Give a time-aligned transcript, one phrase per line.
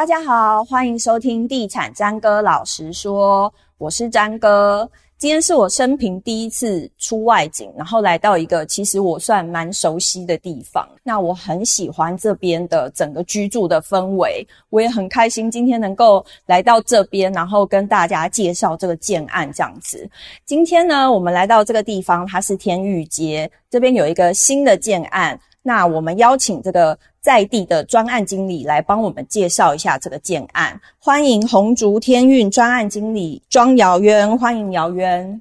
[0.00, 4.90] 大家好，欢迎收听地产詹哥老实说，我是詹哥。
[5.18, 10.88] 今天是我生平第一次出外景，然后来到一个其实我算蛮熟悉的地方。
[11.02, 20.08] 那我很喜欢这边的整个居住的氛围，我也很开心今天能够来到这边，然后跟大家介绍这个建案这样子。
[20.46, 25.38] 今天呢，我们来到这个地方，它是天玉街，这边有一个新的建案。
[25.70, 30.76] 那我们邀请这个在地的专案经理来帮我们介绍一下这个建案。
[30.98, 35.40] 欢迎红竹天运专案经理庄尧渊，欢迎尧渊。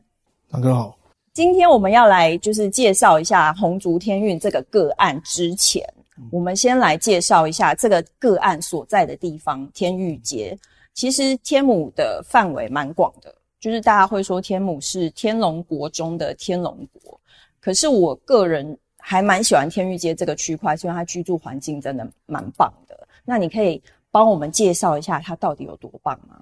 [0.52, 0.96] 大哥好。
[1.34, 5.84] 今天我们要来就是介绍一下红竹天运这个个案之前，
[6.32, 10.56] 我们先来介绍一下这个个案所在的地方——天玉街。
[10.94, 17.20] 其实天母的范围蛮广的，就是大家会说天母是天龙国中的天龙国，
[17.60, 18.78] 可是我个人。
[19.00, 23.08] 还蛮喜欢天玉街这个区块，因为它居住环境真的蛮棒的。
[23.26, 26.40] 那你可以帮我们介绍一下它到底有多棒吗？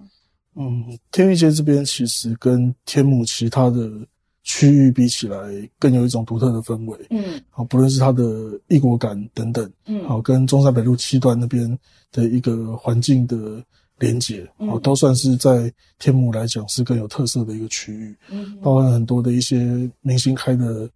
[0.55, 3.91] 嗯，天玉街这边其实跟天母其他的
[4.43, 5.37] 区域比起来，
[5.77, 6.97] 更有一种独特的氛围。
[7.11, 11.77] 嗯，好，不论是它的异国感等等，嗯，好，跟中山北路七段那边
[12.11, 13.63] 的一个环境的
[13.99, 18.15] 连结，好、嗯，都算是在天母来讲是更有特色的一个区域。
[18.29, 20.89] 嗯，包含很多的一些明星开的。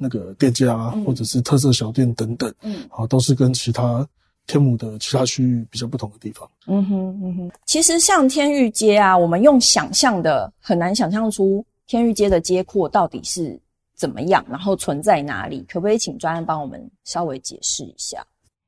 [0.00, 4.08] 那个店家啊，或者是特色小店等等，嗯，啊，都是跟其他
[4.46, 6.48] 天母的其他区域比较不同的地方。
[6.68, 7.50] 嗯哼，嗯哼。
[7.66, 13.60] 其实像天域街啊，我们用想象的很难想象出天域街的街廓到底是
[13.96, 15.64] 怎么样，然后存在哪里？
[15.68, 18.24] 可不可以请专案帮我们稍微解释一下？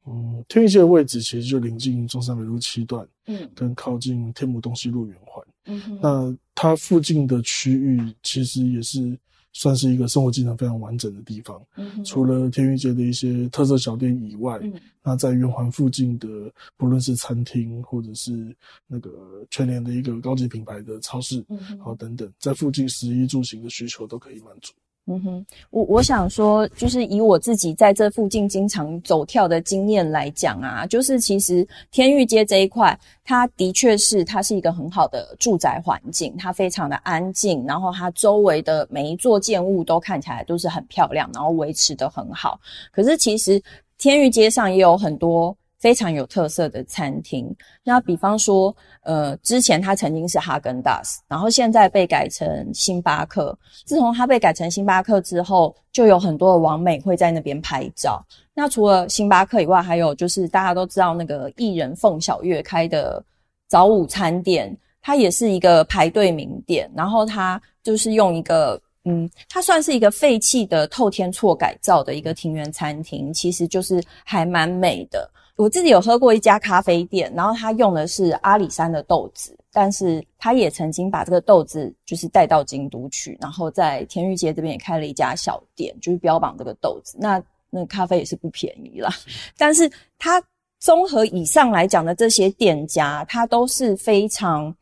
[0.06, 5.47] 嗯，天域街的位置其实就临近中山北路七段，嗯，跟靠近天母东西路圆环。
[5.67, 9.17] 嗯哼，那它附近的区域其实也是。
[9.53, 11.61] 算是一个生活机能非常完整的地方。
[11.77, 16.29] 嗯，除了天域街的一些特色小店以外，嗯，那在圆环附近的，
[16.77, 18.55] 不论是餐厅或者是
[18.86, 24.73] 那个全联的一个高级品牌的超市，嗯，好等等，在附近食衣住行的需求都可以满足。
[25.13, 42.61] 嗯哼，我我想说，就是以我自己在这附近经常走跳的经验来讲啊，就是其实天玉街这一块，它的确是它是一个很好的住宅环境，它非常的安静，然后它周围的每一座建物都看起来都是很漂亮，然后维持的很好。
[42.92, 43.61] 可是其实
[43.98, 45.57] 天玉街上也有很多。
[45.80, 47.52] 非常有特色的餐厅，
[47.83, 53.58] 那比方说，呃，之前它曾经是哈根达斯，然后现在被改成星巴克。
[53.86, 58.23] 自从它被改成星巴克之后，就有很多的网美会在那边拍照。
[58.52, 63.24] 那除了星巴克以外，还有就是大家都知道那个艺人凤小岳开的
[63.67, 66.91] 早午餐店，它也是一个排队名店。
[66.95, 75.30] 然后它就是用一个，嗯，它算是一个废弃的透天厝改造的一个庭园餐厅，其实就是还蛮美的。
[75.56, 87.17] 我自己有喝过一家咖啡店，然后他用的是阿里山的豆子，但是他也曾经把这个豆子就是带到京都去，然后在天玉街这边也开了一家小店，就是标榜这个豆子。
[87.20, 89.12] 那那咖啡也是不便宜啦，
[89.58, 90.42] 但是它
[90.78, 94.74] 综合以上来讲的这些店家，它都是非常，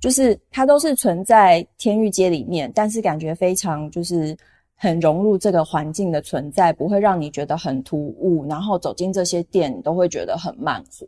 [0.00, 4.36] 就是它都是存在天玉街里面，但是感觉非常就是。
[4.82, 11.06] 很融入这个环境的存在，不会让你觉得很突兀，然后走进这些店，都会觉得很慢活。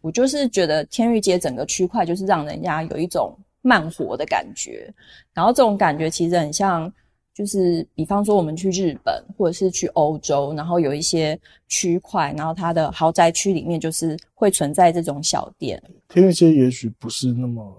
[0.00, 4.92] 我就是觉得天玉街整个区块就是让人家有一种慢活的感觉，
[5.32, 6.92] 然后这种感觉其实很像，
[7.32, 11.38] 就是比方说我们去日本或者是去欧洲，然后有一些
[11.68, 15.80] 区块，然后它的豪宅区里面就是会存在这种小店。
[16.08, 17.72] 天玉街也许不是那么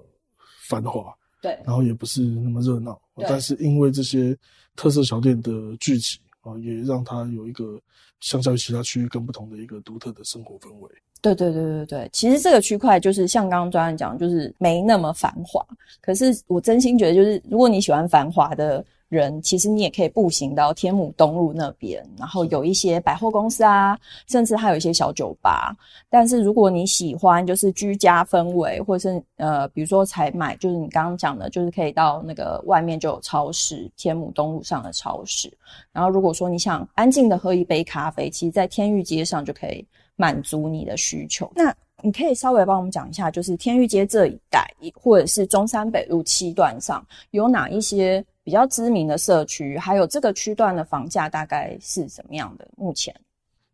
[0.67, 4.35] 繁华，对，然后也不是那么热闹，但是因为这些。
[4.75, 7.79] 特色小店的聚集啊，也让它有一个
[8.21, 10.89] 相较于其他区域更不同的一个独特的生活氛围。
[11.21, 15.63] 对对对对对，其实这个区块就是像刚刚专案讲，就是没那么繁华。
[16.01, 18.83] 可是我真心觉得，就是如果你喜欢繁华的。
[19.13, 25.75] 人其实你也可以步行到天母东路那边，然后有一些百货公司啊，甚至还有一些小酒吧。
[26.09, 35.51] 但是如果你喜欢就是居家氛围，或者是呃，比如说采买，就是你刚刚讲的，就是可以到那个外面就有超市，天母东路上的超市。
[35.91, 41.51] 然后如果说你想安静的喝一杯咖啡，其实在天域街上就可以满足你的需求。
[41.55, 52.67] 那你可以稍微帮我们讲一下，就是天域街这一带，或者是中山北路七段上有哪一些比较知名的社区，还有这个区段的房价大概是怎么样的？
[52.77, 53.13] 目前，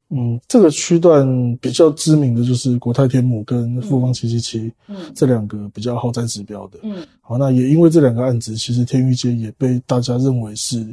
[0.10, 1.26] 嗯，这个区段
[1.58, 10.86] 比较知名的就是国泰天母跟富邦七七七，嗯，这两个比较豪宅指标的，嗯，好，那也因为这两个案子，其实天玉街也被大家认为是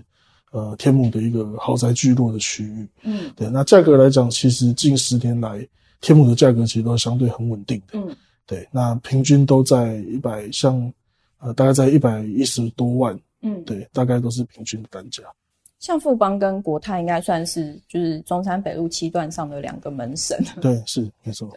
[0.52, 5.66] 呃天母的一个豪宅聚落的区域，嗯，对，那价格来讲，其实近十年来。
[6.02, 8.14] 天母的价格其实都相对很稳定的，嗯，
[8.46, 10.92] 对，那平均都在一百，像
[11.38, 15.22] 呃大概在一百一十多万，嗯，对，大概都是平均的单价。
[15.78, 20.42] 像富邦跟国泰应该算是就是中山北路七段上的两个门神。
[20.60, 21.48] 对，是没错。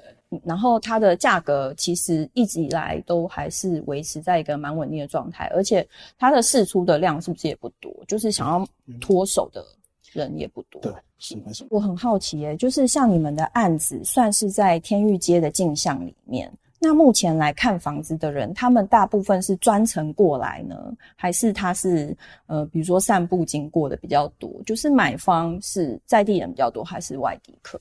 [0.44, 5.88] 然后它的价格其实一直以来都还是维持在一个蛮稳定的状态，而且
[6.18, 7.92] 它的释出的量是不是也不多？
[8.08, 8.68] 就是想要
[9.02, 9.66] 脱手的
[10.12, 10.80] 人也不多。
[10.82, 11.66] 对，是没错。
[11.72, 16.52] 我很好奇耶，就是像你们的案子算是在天域街的镜像里面。
[16.82, 20.76] 那目前来看房子的人，他们大部分是专程过来呢，
[21.18, 22.16] 还是他是
[22.48, 24.50] 呃，比如说散步经过的比较多？
[24.66, 27.80] 就是买方是在地人比较多，还是外地客？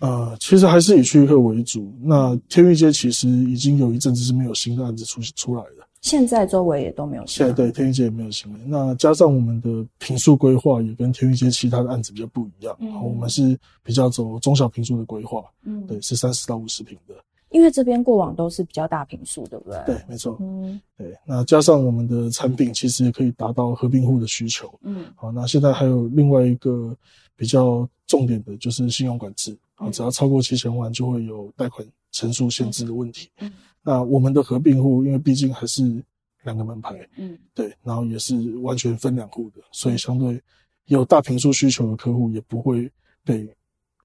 [0.00, 1.92] 呃，其实还是以区域客为主。
[2.02, 7.38] 那天玉街其实已经有一阵子是没有新的案子出出来的，现在周围也都没有新。
[7.38, 8.58] 现在对天玉街也没有新的。
[8.66, 17.14] 那加上我们的平数规划也跟天玉街其他的案子比较不一样，嗯，我们是比较走中小平数的规划，嗯，对，是三十到五十平的。
[17.50, 19.82] 因为这边过往都是比较大平数，对不对？
[19.86, 20.36] 对，没错。
[20.40, 21.16] 嗯，对。
[21.24, 24.72] 那加上我们的产品，其实也可以达到合并户的需求。
[24.82, 26.96] 嗯，好，那现在还有另外一个
[27.36, 29.56] 比较重点的，就是信用管制。
[29.74, 33.30] 好，只要超过七千万，就会有贷款成数限制的问题。
[33.38, 33.50] 嗯，
[33.82, 36.04] 那我们的合并户，因为毕竟还是
[36.42, 40.40] 两个门牌，嗯，对，然后也是完全分两户的，所以相对
[40.86, 42.90] 有大平数需求的客户，也不会
[43.24, 43.48] 被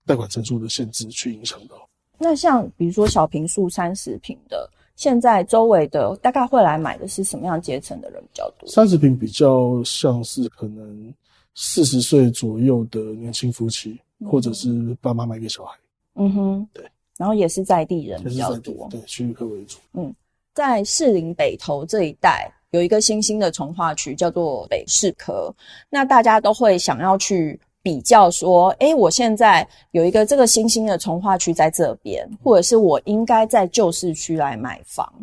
[0.05, 1.89] 贷款成数的限制去影响到。
[2.23, 8.69] 那像比如说小平数三十平的，现在周围的大概会来买的是什么样阶层的人比较多？
[8.69, 11.13] 三十平比较像是可能
[11.53, 15.77] 四十岁左右的年轻夫妻，嗯，或者是爸妈买给小孩。
[16.15, 16.89] 嗯哼，对。
[17.17, 19.77] 然后也是在地人比较多，对，区域客为主。
[19.91, 20.15] 嗯，
[20.53, 25.53] 在士林北投这一带有一个新兴的重划区叫做北市科，
[25.89, 27.59] 那大家都会想要去。
[27.83, 35.13] 比较说，诶，我现在有一个这个新兴的从化区在这边，或者是我应该在旧市区来买房，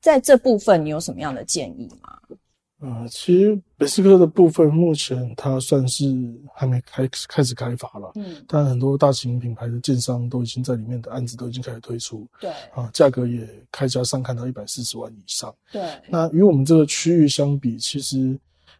[0.00, 2.18] 在这部分你有什么样的建议吗？
[2.80, 6.04] 呃，其实北斯科的部分目前它算是
[6.52, 18.36] 还没开开始开发了，嗯，但很多大型品牌的建商都已经在里面的案子都已经开始推出，对，啊，价格也开价上看到一百四十万以上，对，那与我们这个区域相比，其实。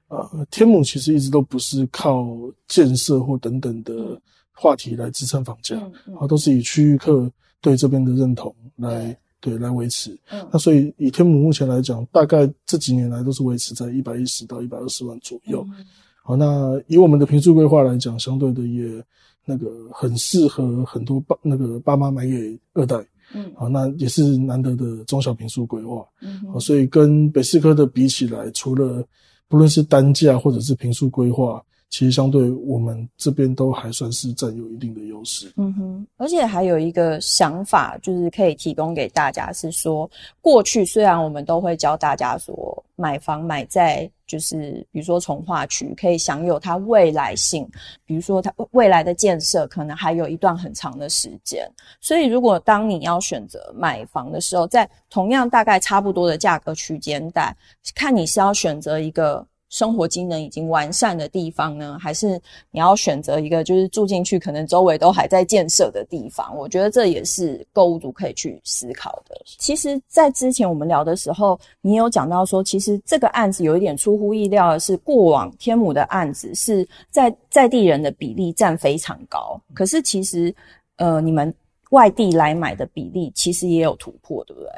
[0.08, 2.26] 呃，天母其实一直都不是靠
[2.66, 4.20] 建设或等等的
[4.52, 10.18] 话题来支撑房价，啊、嗯嗯，都是以区域客对这边的认同来对，来维持。
[10.30, 15.64] 嗯，那所以以天母目前来讲，大概这几年来都是维持在一百一十到一百二十万左右。
[15.78, 15.84] 嗯。
[16.22, 19.02] 好，那以我们的平数规划来讲，相对的也
[19.44, 22.96] 那个很适合很多爸那个爸妈买给二代。
[23.34, 26.04] 嗯，好，那也是难得的中小平数规划。
[26.20, 29.06] 嗯，好，所以跟北四科的比起来，除了
[29.48, 35.50] 不论是单价或者是平数规划，其实相对我们这边都还算是占有一定的优势。
[35.56, 40.08] 嗯哼，而且还有一个想法，就是可以提供给大家，是说
[40.42, 47.68] 过去虽然我们都会教大家说买房买在就是比如说从化区可以享有它未来性，
[48.04, 51.68] 比如说它未来的建设可能还有一段很长的时间。
[52.00, 57.56] 所以如果当你要选择买房的时候，在同样大概差不多的价格区间带，
[57.94, 59.44] 看你是要选择一个。
[59.68, 66.56] 生活机能已经完善的地方呢，还是你要选择一个就是住进去可能周围都还在建设的地方？
[66.56, 69.40] 我觉得这也是购物族可以去思考的。
[69.58, 80.54] 其实，在之前我们聊的时候，你有讲到说，其实这个案子有一点出乎意料的是，过往天母的案子是在在地人的比例占非常高，可是其实
[80.96, 81.52] 呃，你们
[81.90, 84.70] 外地来买的比例其实也有突破，对不对？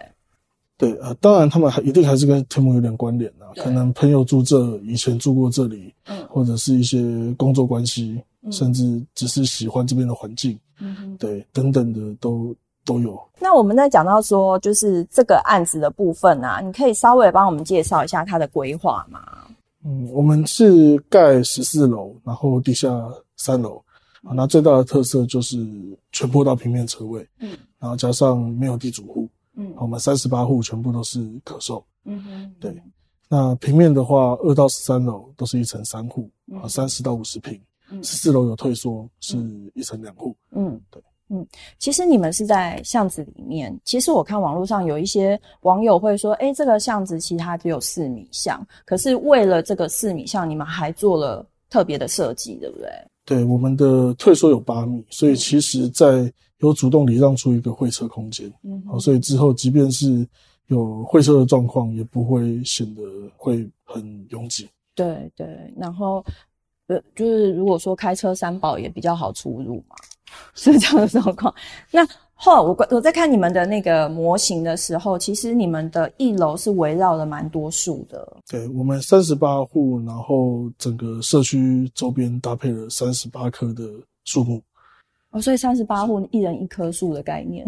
[0.81, 6.99] 对啊，当然他们还一定还是跟天母有点关联的，可能朋友住这，以前住过这里，嗯，或者是一些
[7.37, 12.57] 工作关系，嗯，甚至只是喜欢这边的环境，嗯，对，等等的都
[12.87, 13.21] 都有。
[13.39, 19.21] 那我们在讲到说，就是这个案子的部分啊，你可以稍微帮我们介绍一下它的规划吗？
[19.85, 22.89] 嗯，我们是盖十四楼，然后地下
[23.37, 23.77] 三楼，
[24.23, 25.59] 啊，那最大的特色就是
[26.11, 29.29] 全坡道平面车位，嗯，然后加上没有地主户。
[29.61, 31.85] 嗯，我们三十八户全部都是可售。
[32.05, 32.75] 嗯哼，对。
[33.29, 36.29] 那平面的话，二到十三楼都是一层三户，
[36.61, 37.61] 啊，三十到五十坪。
[37.91, 39.37] 嗯，十四楼有退缩，是
[39.75, 40.35] 一层两户。
[40.53, 41.03] 嗯，对。
[41.33, 41.47] 嗯，
[41.79, 43.79] 其实你们是在巷子里面。
[43.85, 52.89] 其实我看网络上有一些网友会说，诶，这个巷子其实它只有四米巷，可是为了这个四米巷，你们还做了特别的设计，对不对？
[53.25, 60.27] 对，我们的退缩有八米，所以其实，在有主动礼让出一个会车空间，嗯，好，所以之后即便是
[60.67, 63.03] 有会车的状况，也不会显得
[63.37, 64.69] 会很拥挤。
[64.95, 66.25] 对对，然后
[66.89, 69.97] 呃，就是如果说开车三宝也比较好出入嘛，
[70.55, 71.55] 是这样的状况。
[71.91, 78.37] 那后来我我在看你们的那个模型的时候，其实你们的一楼是围绕了蛮多树的。
[78.49, 83.85] 对，我们三十八户，然后整个社区周边搭配了三十八棵的
[84.25, 84.61] 树木。
[85.31, 87.67] 哦，所以三十八户一人一棵树的概念。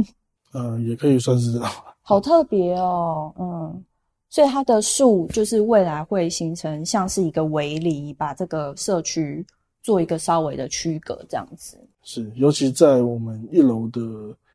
[0.54, 1.70] 嗯，也可以算是这样。
[2.02, 3.84] 好特别哦，嗯，
[4.28, 9.44] 所以它的树就是未来会形成像是一个围篱，把这个社区
[9.82, 11.78] 做一个稍微的区隔，这样子。
[12.02, 14.00] 是，尤其在我们一楼的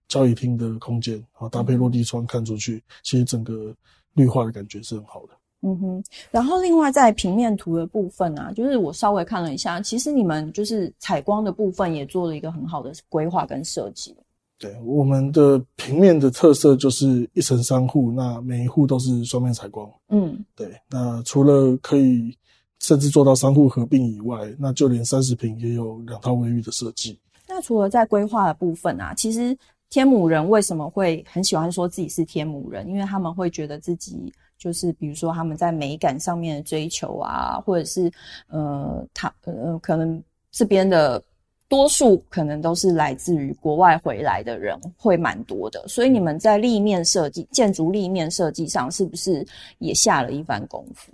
[0.10, 3.74] 交易厅的空间，啊，搭配落地窗看出去，嗯、其实整个
[4.14, 5.30] 绿化的感觉是很好的。
[5.62, 14.16] 嗯哼，然后另外在平面图的部分啊，就是我稍微看了一下，其实你们就是采光的部分也做了一个很好的规划跟设计。
[14.60, 19.88] 对，我们的平面的特色就是一层三户，那每一户都是双面采光。
[20.10, 20.72] 嗯，对。
[20.90, 22.36] 那除了可以
[22.80, 27.20] 甚至做到三户合并以外，那就连三十平也有两套卫浴的设计。
[27.48, 29.56] 那除了在规划的部分啊，其实
[29.90, 32.88] 天母人为什么会很喜欢说自己是天母人？
[32.88, 38.12] 因为他们会觉得自己就是，比如说他们在美感上面的追求啊，或者是
[38.48, 40.22] 呃，他呃，可能
[40.52, 41.22] 这边的。
[41.70, 45.86] 多数可能都是来自于国外回来的人，会蛮多的。
[45.86, 49.46] 所以你们在立面设计、建筑立面设计上，是不是
[49.80, 51.12] 也下了一番功夫？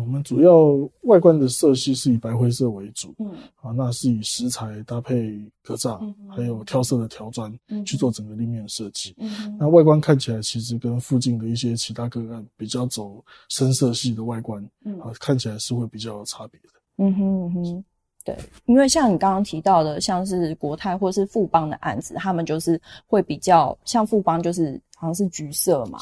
[0.00, 7.52] 我们主要外观的色系是以白灰色为主，嗯，啊，那是以石材搭配格栅，嗯、还有挑色的条砖
[7.84, 9.14] 去做整个立面设计。
[9.18, 16.68] 嗯，那外观看起来其实跟附近的一些其他个案比较走深色系的外观，嗯，啊，看起来是会比较有差别的。
[16.98, 17.84] 嗯哼嗯哼。
[18.26, 18.34] 对，
[18.64, 25.98] 因为像你刚刚提到的，像是国泰或是富邦的案子，他们就是会比较像富邦，就是好像是橘色嘛，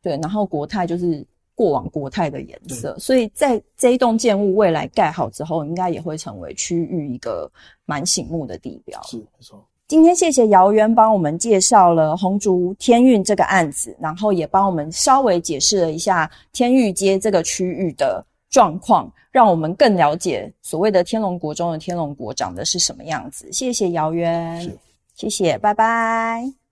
[0.00, 1.22] 对，然后国泰就是
[1.56, 7.50] 过往国泰的颜色，所以在这一栋建物未来盖好之后，应该也会成为区域一个
[7.86, 9.02] 蛮醒目的地标。
[9.02, 9.66] 是，没错。
[9.88, 23.50] 今天谢谢姚渊帮我们介绍了红竹天运这个案子，然后也帮我们稍微解释了一下天域街这个区域的状况，让我们更了解所谓的天龙国中的天龙国长的是什么样子。
[23.50, 24.76] 谢谢姚渊，
[25.14, 26.65] 谢谢，拜拜。